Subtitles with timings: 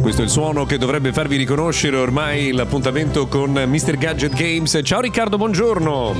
[0.00, 3.96] Questo è il suono che dovrebbe farvi riconoscere ormai l'appuntamento con Mr.
[3.96, 4.80] Gadget Games.
[4.82, 6.16] Ciao Riccardo, buongiorno.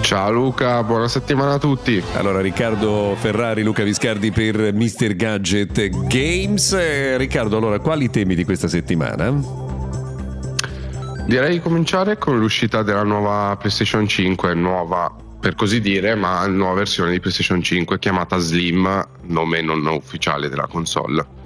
[0.00, 2.02] Ciao Luca, buona settimana a tutti.
[2.14, 5.14] Allora, Riccardo Ferrari, Luca Viscardi per Mr.
[5.14, 7.16] Gadget Games.
[7.16, 9.38] Riccardo, allora, quali temi di questa settimana?
[11.26, 16.74] Direi di cominciare con l'uscita della nuova PlayStation 5, nuova per così dire, ma nuova
[16.74, 21.37] versione di PlayStation 5 chiamata Slim, nome non ufficiale della console.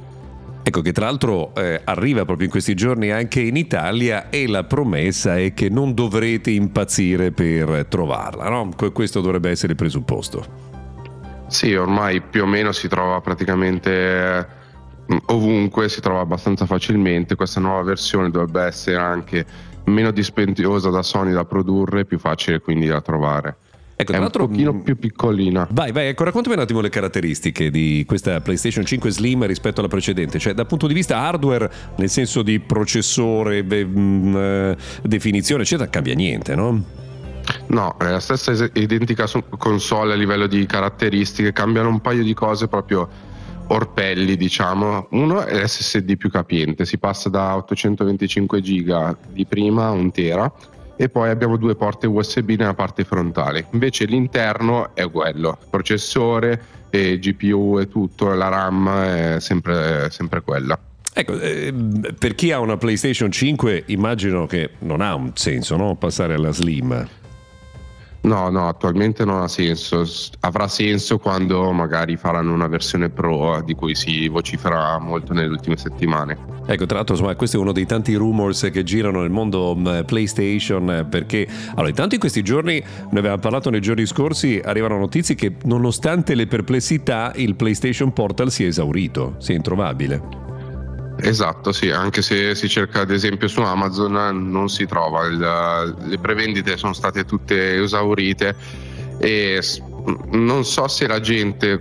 [0.64, 4.62] Ecco che tra l'altro eh, arriva proprio in questi giorni anche in Italia e la
[4.62, 8.70] promessa è che non dovrete impazzire per trovarla, no?
[8.92, 10.70] Questo dovrebbe essere il presupposto.
[11.48, 14.60] Sì, ormai più o meno si trova praticamente
[15.26, 17.34] ovunque, si trova abbastanza facilmente.
[17.34, 19.44] Questa nuova versione dovrebbe essere anche
[19.84, 23.56] meno dispendiosa da Sony da produrre, più facile quindi da trovare.
[24.02, 25.66] Ecco, è un pochino più piccolina.
[25.70, 29.88] Vai, vai, ecco, raccontami un attimo le caratteristiche di questa PlayStation 5 Slim rispetto alla
[29.88, 34.76] precedente, cioè dal punto di vista hardware, nel senso di processore, beh, mh, mm, eh,
[35.02, 36.84] definizione, eccetera, cambia niente, no?
[37.68, 39.26] No, è la stessa identica
[39.58, 43.08] console a livello di caratteristiche, cambiano un paio di cose proprio
[43.68, 45.08] orpelli, diciamo.
[45.10, 50.52] Uno è l'SSD più capiente, si passa da 825 GB di prima a 1 tera
[51.02, 53.66] e poi abbiamo due porte USB nella parte frontale.
[53.72, 60.78] Invece l'interno è quello, processore e GPU e tutto, la RAM è sempre, sempre quella.
[61.12, 61.74] Ecco, eh,
[62.16, 65.96] per chi ha una PlayStation 5 immagino che non ha un senso no?
[65.96, 67.08] passare alla Slim.
[68.22, 70.04] No, no, attualmente non ha senso.
[70.40, 75.76] Avrà senso quando magari faranno una versione pro di cui si vocifera molto nelle ultime
[75.76, 76.38] settimane.
[76.66, 80.02] Ecco, tra l'altro, insomma, questo è uno dei tanti rumors che girano nel mondo mm,
[80.06, 82.80] PlayStation perché allora, intanto in questi giorni,
[83.10, 88.52] ne avevamo parlato nei giorni scorsi, arrivano notizie che nonostante le perplessità il PlayStation Portal
[88.52, 90.41] si è esaurito, si è introvabile.
[91.24, 96.18] Esatto, sì, anche se si cerca ad esempio su Amazon non si trova, Il, le
[96.18, 98.56] prevendite sono state tutte esaurite
[99.18, 99.62] e
[100.30, 101.80] non so se la gente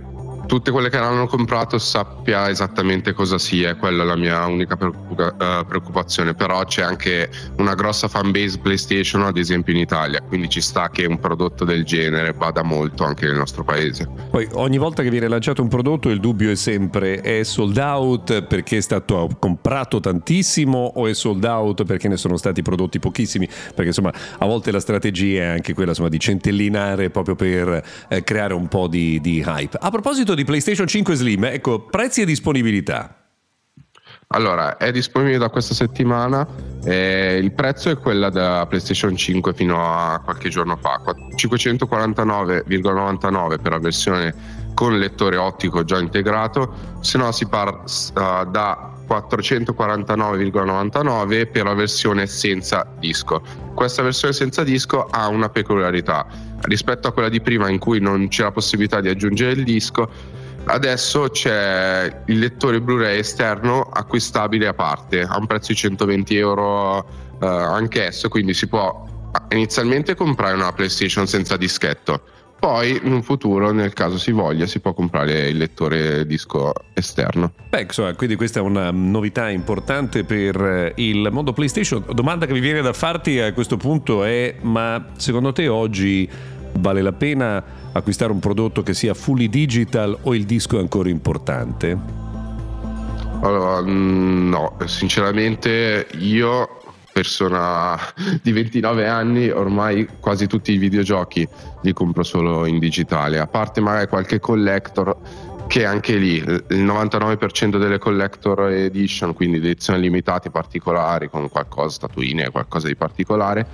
[0.52, 5.64] tutte quelle che l'hanno comprato sappia esattamente cosa sia, quella è la mia unica eh,
[5.66, 10.90] preoccupazione, però c'è anche una grossa fanbase PlayStation ad esempio in Italia, quindi ci sta
[10.90, 14.06] che un prodotto del genere vada molto anche nel nostro paese.
[14.30, 18.42] Poi ogni volta che viene lanciato un prodotto il dubbio è sempre è sold out
[18.42, 23.48] perché è stato comprato tantissimo o è sold out perché ne sono stati prodotti pochissimi,
[23.48, 28.22] perché insomma a volte la strategia è anche quella insomma, di centellinare proprio per eh,
[28.22, 29.78] creare un po' di, di hype.
[29.80, 33.16] A proposito di di PlayStation 5 Slim, ecco, prezzi e disponibilità.
[34.34, 36.48] Allora, è disponibile da questa settimana.
[36.84, 41.02] Eh, il prezzo è quello da PlayStation 5 fino a qualche giorno fa,
[41.36, 44.34] 549,99 per la versione
[44.74, 52.26] con lettore ottico già integrato, se no si parla uh, da 449,99 per la versione
[52.26, 53.42] senza disco.
[53.74, 56.26] Questa versione senza disco ha una peculiarità
[56.62, 60.08] rispetto a quella di prima in cui non c'è la possibilità di aggiungere il disco.
[60.64, 67.04] Adesso c'è il lettore Blu-ray esterno acquistabile a parte a un prezzo di 120 euro
[67.40, 69.04] eh, anch'esso, quindi si può
[69.50, 72.22] inizialmente comprare una PlayStation senza dischetto
[72.62, 77.54] poi in un futuro, nel caso si voglia, si può comprare il lettore disco esterno.
[77.68, 82.04] Beh, insomma, quindi questa è una novità importante per eh, il mondo PlayStation.
[82.12, 86.30] Domanda che mi viene da farti a questo punto è: ma secondo te oggi
[86.74, 91.08] vale la pena acquistare un prodotto che sia fully digital o il disco è ancora
[91.08, 91.98] importante?
[93.40, 96.81] Allora, mm, no, sinceramente io
[97.12, 97.98] persona
[98.42, 101.46] di 29 anni, ormai quasi tutti i videogiochi
[101.82, 105.16] li compro solo in digitale, a parte magari qualche collector
[105.66, 112.50] che anche lì il 99% delle collector edition, quindi edizioni limitate particolari con qualcosa, statuine,
[112.50, 113.66] qualcosa di particolare,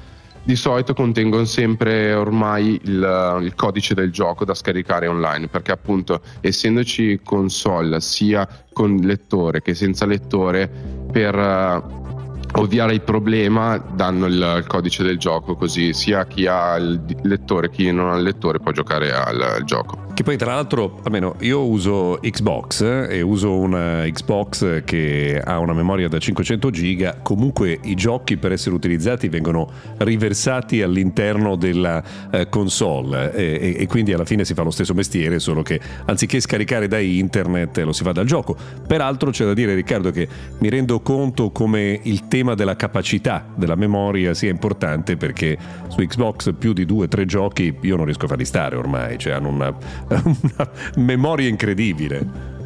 [0.44, 6.22] di solito contengono sempre ormai il, il, codice del gioco da scaricare online perché appunto
[6.40, 10.70] essendoci console sia con lettore che senza lettore
[11.10, 12.17] per
[12.54, 17.76] ovviare il problema danno il, codice del gioco così sia chi ha il lettore che
[17.76, 21.36] chi non ha il lettore può giocare al, al gioco Che poi tra l'altro, almeno
[21.42, 27.20] io uso Xbox eh, e uso una Xbox che ha una memoria da 500 giga,
[27.22, 34.12] comunque i giochi per essere utilizzati vengono riversati all'interno della eh, console e, e, quindi
[34.12, 38.02] alla fine si fa lo stesso mestiere, solo che anziché scaricare da internet lo si
[38.02, 38.56] fa dal gioco.
[38.88, 40.26] Peraltro c'è da dire Riccardo che
[40.58, 45.56] mi rendo conto come il tema della capacità della memoria sia importante perché
[45.86, 49.16] su Xbox più di due o tre giochi io non riesco a farli stare ormai,
[49.16, 49.72] cioè hanno una
[50.24, 52.56] una memoria incredibile.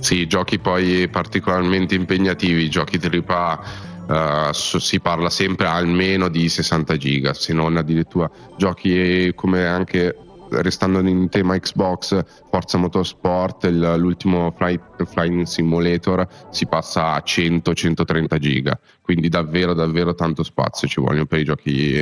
[0.00, 3.90] Sì, giochi poi particolarmente impegnativi, giochi AAA.
[4.02, 10.16] Uh, si parla sempre almeno di 60 giga, se non addirittura giochi come anche
[10.60, 18.38] restando in tema Xbox, Forza Motorsport, il, l'ultimo Flight, Flying Simulator si passa a 100-130
[18.38, 21.92] giga, quindi davvero davvero tanto spazio ci vogliono per i giochi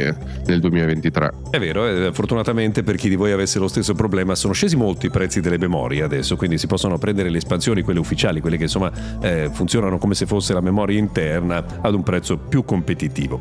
[0.47, 1.33] nel 2023.
[1.51, 5.07] È vero, eh, fortunatamente per chi di voi avesse lo stesso problema sono scesi molto
[5.07, 8.65] i prezzi delle memorie adesso, quindi si possono prendere le espansioni, quelle ufficiali, quelle che
[8.65, 13.41] insomma eh, funzionano come se fosse la memoria interna ad un prezzo più competitivo.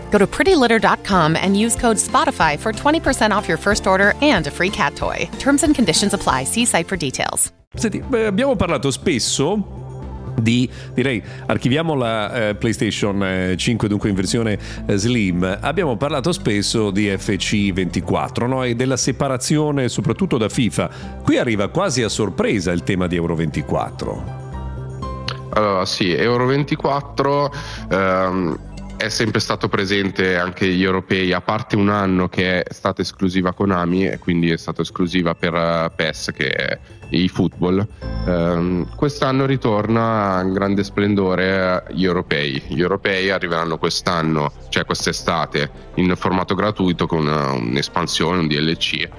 [0.11, 4.51] Go to prettylitter.com and use code SPOTIFY for 20% off your first order and a
[4.51, 5.27] free cat toy.
[5.39, 6.43] Terms and conditions apply.
[6.43, 7.51] See site for details.
[7.73, 9.79] Senti, beh, abbiamo parlato spesso
[10.41, 16.31] di direi archiviamo la eh, PlayStation eh, 5 dunque in versione eh, slim abbiamo parlato
[16.31, 18.63] spesso di FC24 no?
[18.63, 20.89] e della separazione soprattutto da FIFA
[21.21, 24.39] qui arriva quasi a sorpresa il tema di Euro 24
[25.53, 27.53] allora sì Euro 24
[27.91, 28.69] ehm
[29.01, 33.51] è sempre stato presente anche gli europei, a parte un anno che è stata esclusiva
[33.51, 37.85] Konami e quindi è stata esclusiva per eh, PES che è i football.
[38.25, 42.61] Um, quest'anno ritorna in grande splendore gli europei.
[42.67, 49.09] Gli europei arriveranno quest'anno, cioè quest'estate, in formato gratuito con un'espansione, un DLC.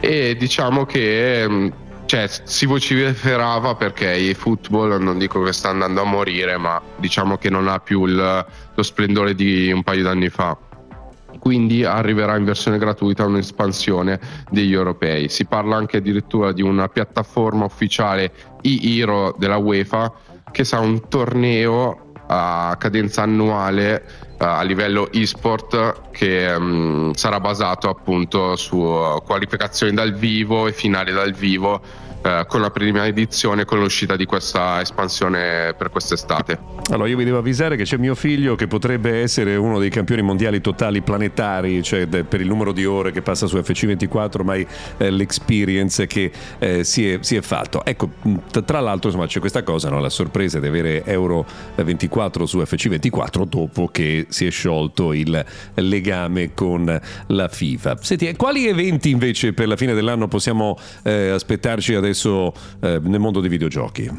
[0.00, 1.72] E diciamo che ehm,
[2.06, 7.36] cioè, si vociferava perché il football non dico che sta andando a morire, ma diciamo
[7.36, 10.56] che non ha più il, lo splendore di un paio d'anni fa.
[11.40, 14.20] Quindi arriverà in versione gratuita un'espansione
[14.50, 15.28] degli europei.
[15.28, 18.32] Si parla anche addirittura di una piattaforma ufficiale
[18.62, 20.12] e-Hero della UEFA
[20.52, 24.04] che sarà un torneo a cadenza annuale
[24.38, 28.76] a livello e-sport che um, sarà basato appunto su
[29.24, 31.80] qualificazioni dal vivo e finali dal vivo
[32.26, 36.58] eh, con la prima edizione con l'uscita di questa espansione per quest'estate.
[36.90, 40.22] Allora io vi devo avvisare che c'è mio figlio che potrebbe essere uno dei campioni
[40.22, 44.66] mondiali totali planetari, cioè per il numero di ore che passa su FC24, ormai
[44.96, 47.84] eh, l'experience che eh, si, è, si, è, fatto.
[47.84, 48.10] Ecco,
[48.50, 50.00] t- tra l'altro insomma c'è questa cosa, no?
[50.00, 51.46] la sorpresa di avere Euro
[51.76, 55.44] 24 su FC24 dopo che si è sciolto il
[55.74, 57.96] legame con la FIFA.
[58.00, 62.52] Senti, quali eventi invece per la fine dell'anno possiamo eh, aspettarci adesso?
[62.80, 64.10] eh, nel mondo dei videogiochi?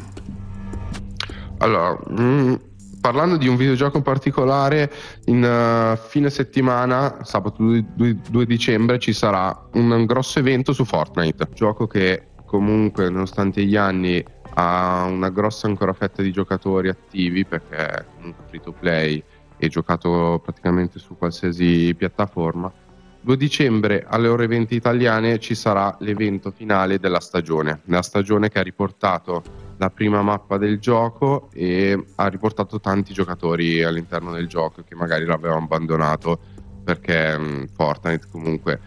[1.58, 2.54] Allora, mh, mm,
[3.00, 4.92] parlando di un videogioco in particolare,
[5.26, 10.84] in uh, fine settimana, sabato 2, 2, 2, dicembre, ci sarà un grosso evento su
[10.84, 14.24] Fortnite, gioco che comunque nonostante gli anni
[14.54, 19.22] ha una grossa ancora fetta di giocatori attivi perché è comunque free to play
[19.58, 22.72] e giocato praticamente su qualsiasi piattaforma
[23.20, 28.58] 2 dicembre alle ore 20 italiane ci sarà l'evento finale della stagione, la stagione che
[28.58, 29.42] ha riportato
[29.76, 35.24] la prima mappa del gioco e ha riportato tanti giocatori all'interno del gioco che magari
[35.24, 36.40] l'avevano abbandonato
[36.82, 38.80] perché mh, Fortnite comunque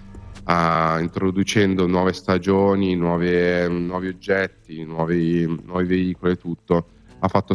[0.45, 6.87] uh, introducendo nuove stagioni, nuove, nuovi oggetti, nuovi, nuovi veicoli e tutto
[7.19, 7.53] ha fatto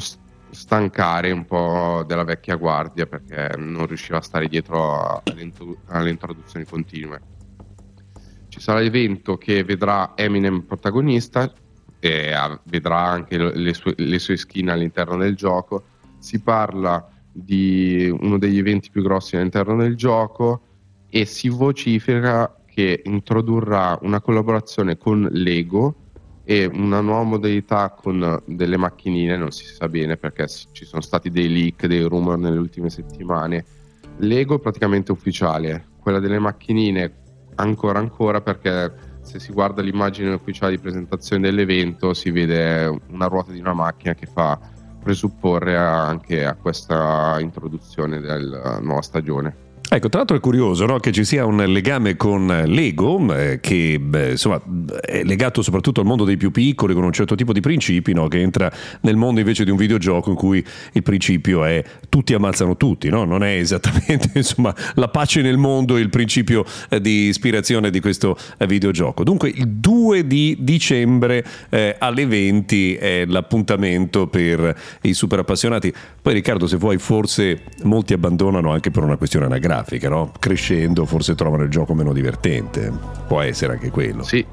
[0.50, 5.22] stancare un po' della vecchia guardia perché non riusciva a stare dietro
[5.86, 7.20] alle introduzioni continue.
[8.48, 11.52] Ci sarà l'evento che vedrà Eminem protagonista
[11.98, 12.32] e
[12.64, 15.84] vedrà anche le sue, le sue skin all'interno del gioco.
[16.18, 20.62] Si parla di uno degli eventi più grossi all'interno del gioco
[21.10, 26.05] e si vocifera che introdurrà una collaborazione con Lego
[26.48, 31.28] e una nuova modalità con delle macchinine, non si sa bene perché ci sono stati
[31.28, 33.64] dei leak, dei rumor nelle ultime settimane.
[34.18, 37.24] Lego praticamente ufficiale, quella delle macchinine
[37.56, 43.50] ancora ancora perché se si guarda l'immagine ufficiale di presentazione dell'evento si vede una ruota
[43.50, 44.56] di una macchina che fa
[45.02, 49.65] presupporre anche a questa introduzione della nuova stagione.
[49.96, 50.98] Ecco, tra l'altro è curioso no?
[50.98, 54.60] che ci sia un legame con Lego, eh, che beh, insomma,
[55.00, 58.28] è legato soprattutto al mondo dei più piccoli, con un certo tipo di principi, no?
[58.28, 60.62] che entra nel mondo invece di un videogioco in cui
[60.92, 63.24] il principio è tutti ammazzano tutti, no?
[63.24, 68.36] non è esattamente insomma, la pace nel mondo il principio eh, di ispirazione di questo
[68.58, 69.24] eh, videogioco.
[69.24, 75.90] Dunque il 2 di dicembre eh, alle 20 è l'appuntamento per i super appassionati.
[76.20, 80.32] Poi Riccardo, se vuoi, forse molti abbandonano anche per una questione anagrafica grafica, no?
[80.38, 82.92] Crescendo forse trovano il gioco meno divertente.
[83.28, 84.24] Può essere anche quello.
[84.24, 84.44] Sì,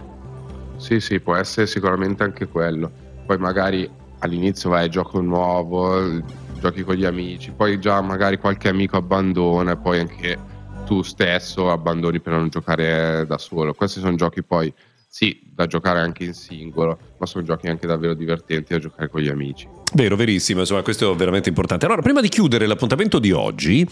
[0.77, 2.91] sì, sì, può essere sicuramente anche quello.
[3.25, 6.21] Poi magari all'inizio vai gioco nuovo,
[6.59, 10.51] giochi con gli amici, poi già magari qualche amico abbandona poi anche
[10.85, 13.73] tu stesso abbandoni per non giocare da solo.
[13.73, 14.73] Questi sono giochi poi
[15.07, 19.21] sì, da giocare anche in singolo, ma sono giochi anche davvero divertenti da giocare con
[19.21, 19.67] gli amici.
[19.95, 21.85] Vero, verissimo, insomma questo è veramente importante.
[21.85, 23.87] Allora, prima di chiudere l'appuntamento di oggi,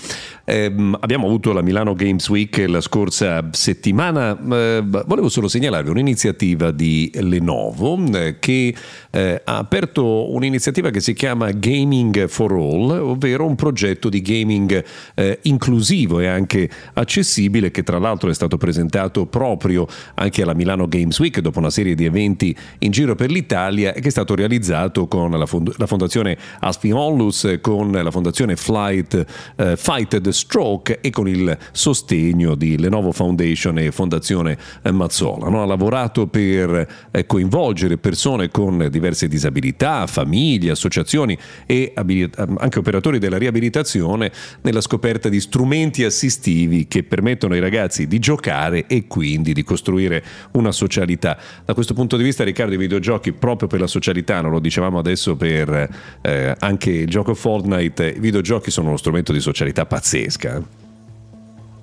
[0.45, 6.71] ehm, abbiamo avuto la Milano Games Week la scorsa settimana, eh, volevo solo segnalarvi un'iniziativa
[6.71, 8.75] di Lenovo eh, che
[9.11, 14.83] eh, ha aperto un'iniziativa che si chiama Gaming for All, ovvero un progetto di gaming
[15.13, 20.87] eh, inclusivo e anche accessibile che tra l'altro è stato presentato proprio anche alla Milano
[20.87, 25.07] Games Week dopo una serie di eventi in giro per l'Italia che è stato realizzato
[25.07, 29.25] con la, fond- la fondazione Aspin Onlus, con la fondazione Flight,
[29.57, 34.57] eh, Fight the Stroke e con il sostegno di Lenovo Foundation e Fondazione
[34.91, 35.49] Mazzola.
[35.49, 35.61] No?
[35.61, 43.19] Ha lavorato per eh, coinvolgere persone con diverse disabilità, famiglie, associazioni e abilit- anche operatori
[43.19, 44.31] della riabilitazione
[44.61, 50.23] nella scoperta di strumenti assistivi che permettono ai ragazzi di giocare e quindi di costruire
[50.51, 51.37] una socialità.
[51.65, 54.99] Da questo punto di vista, Riccardo, i videogiochi proprio per la socialità, non lo dicevamo
[54.99, 55.89] adesso per
[56.21, 60.61] eh, anche il gioco Fortnite, i videogiochi sono uno strumento di socialità pazzesca.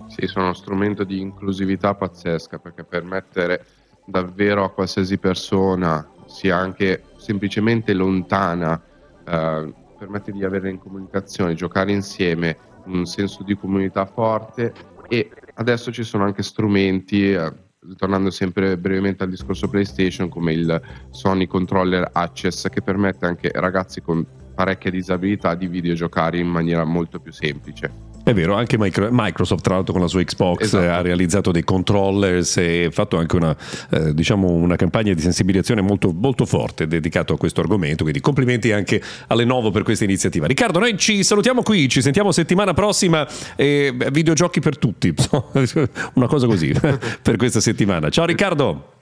[0.08, 3.64] Sì, sono uno strumento di inclusività pazzesca perché permettere
[4.04, 8.80] davvero a qualsiasi persona, sia anche semplicemente lontana,
[9.24, 14.72] eh, permette di avere in comunicazione, giocare insieme, un senso di comunità forte
[15.08, 17.32] e adesso ci sono anche strumenti.
[17.32, 23.50] Eh, tornando sempre brevemente al discorso PlayStation, come il Sony Controller Access che permette anche
[23.54, 28.07] ragazzi con parecchie disabilità di videogiocare in maniera molto più semplice.
[28.28, 30.84] È vero, anche Microsoft tra l'altro con la sua Xbox esatto.
[30.84, 33.56] ha realizzato dei controllers e fatto anche una,
[33.88, 38.70] eh, diciamo una campagna di sensibilizzazione molto, molto forte dedicata a questo argomento, quindi complimenti
[38.70, 40.46] anche a Lenovo per questa iniziativa.
[40.46, 45.14] Riccardo, noi ci salutiamo qui, ci sentiamo settimana prossima, eh, videogiochi per tutti,
[46.12, 46.70] una cosa così
[47.22, 48.10] per questa settimana.
[48.10, 48.92] Ciao Riccardo!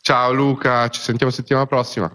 [0.00, 2.10] Ciao Luca, ci sentiamo settimana prossima.